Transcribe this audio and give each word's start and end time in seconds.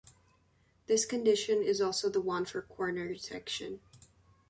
This 0.87 1.05
condition 1.05 1.61
is 1.61 1.79
also 1.79 2.09
the 2.09 2.19
one 2.21 2.45
for 2.45 2.63
Corner 2.63 3.07
detection. 3.13 3.81